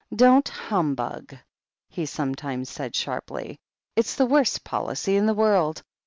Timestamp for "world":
5.35-5.83